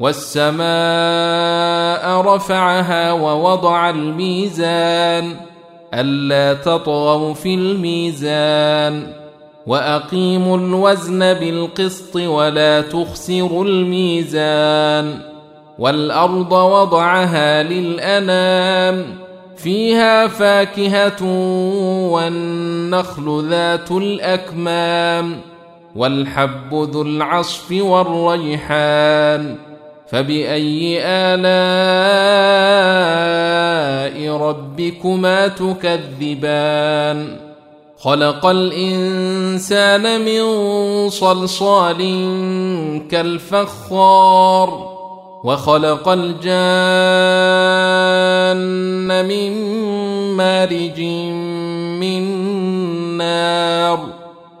والسماء 0.00 0.60
رفعها 2.20 3.12
ووضع 3.12 3.90
الميزان 3.90 5.36
ألا 5.94 6.54
تطغوا 6.54 7.34
في 7.34 7.54
الميزان 7.54 9.06
وأقيموا 9.66 10.58
الوزن 10.58 11.18
بالقسط 11.18 12.16
ولا 12.16 12.80
تخسروا 12.80 13.64
الميزان 13.64 15.18
والأرض 15.78 16.52
وضعها 16.52 17.62
للأنام 17.62 19.04
فيها 19.56 20.26
فاكهة 20.26 21.22
والنخل 22.10 23.48
ذات 23.50 23.90
الأكمام 23.90 25.40
والحب 25.96 26.74
ذو 26.74 27.02
العصف 27.02 27.72
والريحان 27.72 29.56
فبأي 30.06 30.98
آلاء 31.02 31.44
ربكما 34.36 35.48
تكذبان 35.48 37.36
خلق 37.98 38.46
الإنسان 38.46 40.20
من 40.24 40.44
صلصال 41.08 41.98
كالفخار 43.10 44.94
وخلق 45.44 46.08
الجان 46.08 46.44
من 49.28 49.52
مارج 50.36 51.00
من 52.00 52.22
نار 53.16 54.13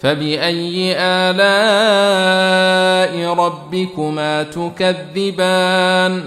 فبأي 0.00 0.94
آلاء 0.98 1.34
ربكما 3.34 4.42
تكذبان 4.42 6.22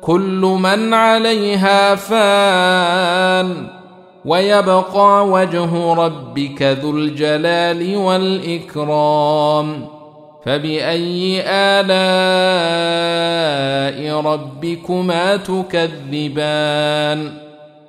كل 0.00 0.56
من 0.60 0.94
عليها 0.94 1.94
فان 1.94 3.66
ويبقى 4.24 5.28
وجه 5.28 5.94
ربك 5.94 6.62
ذو 6.62 6.90
الجلال 6.90 7.96
والإكرام 7.96 9.86
فبأي 10.44 11.42
آلاء 11.46 11.88
ربكما 14.20 15.36
تكذبان 15.36 17.47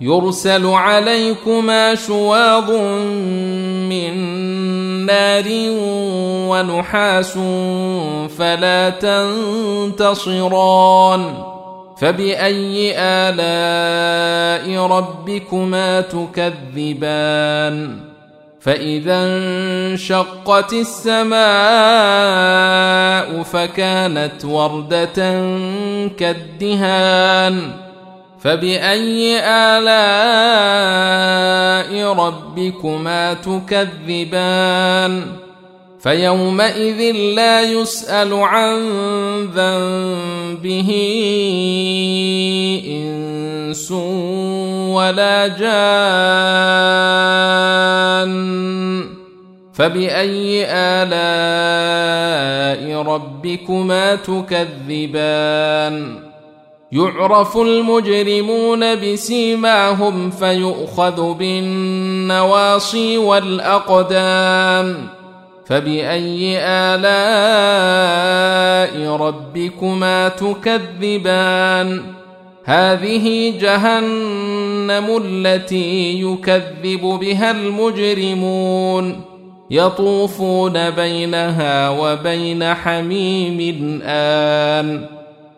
يرسل 0.00 0.66
عليكما 0.66 1.94
شواظ 1.94 2.70
من 3.88 4.14
نار 5.06 5.44
ونحاس 6.48 7.38
فلا 8.38 8.90
تنتصران. 9.90 11.34
فبأي 11.96 12.94
آلاء 12.98 14.86
ربكما 14.86 16.00
تكذبان؟ 16.00 18.00
فإذا 18.60 19.26
انشقت 19.26 20.72
السماء 20.72 21.42
فكانت 23.42 24.44
وردة 24.44 25.14
كالدهان. 26.18 27.83
فبأي 28.44 29.40
آلاء 29.40 30.12
ربكما 32.12 33.34
تكذبان 33.34 35.22
فيومئذ 36.00 37.12
لا 37.34 37.60
يسأل 37.62 38.34
عن 38.34 38.80
ذنبه 39.54 40.90
إنس 42.86 43.92
ولا 44.92 45.46
جان 45.48 45.94
فبأي 49.74 50.66
آلاء 50.68 51.82
ربكما 53.02 54.14
تكذبان 54.14 55.14
يعرف 56.94 57.56
المجرمون 57.56 58.94
بسيماهم 58.94 60.30
فيؤخذ 60.30 61.34
بالنواصي 61.34 63.18
والأقدام 63.18 64.96
فبأي 65.66 66.58
آلاء 66.58 67.16
ربكما 69.16 70.28
تكذبان 70.28 72.02
هذه 72.64 73.54
جهنم 73.60 75.22
التي 75.24 76.20
يكذب 76.22 77.00
بها 77.00 77.50
المجرمون 77.50 79.20
يطوفون 79.70 80.90
بينها 80.90 81.90
وبين 81.90 82.74
حميم 82.74 84.00
آن 84.04 85.23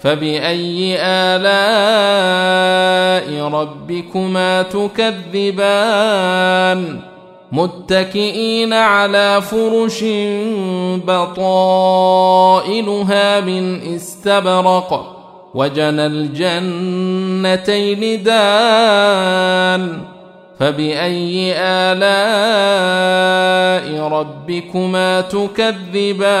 فباي 0.00 0.96
الاء 1.00 1.48
ربكما 3.48 4.62
تكذبان 4.62 6.00
متكئين 7.52 8.72
على 8.72 9.42
فرش 9.42 10.04
بطائنها 11.06 12.20
من 13.40 13.94
استبرق 13.94 15.16
وجنى 15.54 16.06
الجنتين 16.06 18.00
دان 18.22 19.98
فباي 20.58 21.54
الاء 21.56 23.20
ربكما 24.08 25.20
تكذبان 25.20 26.40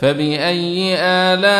فباي 0.00 0.96
الاء 0.98 1.50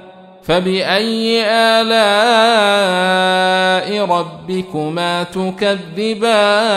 فبأي 0.43 1.43
آلاء 1.45 2.05
ربكما 4.05 5.23
تكذبان؟ 5.23 6.69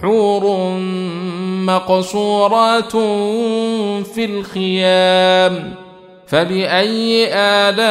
حور 0.00 0.76
مقصورات 1.66 2.92
في 4.06 4.24
الخيام. 4.24 5.74
فبأي 6.26 7.28
آلاء 7.34 7.82